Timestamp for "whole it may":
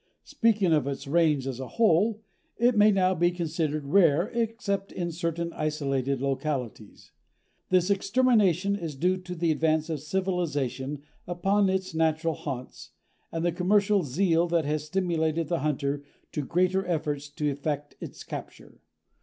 1.77-2.89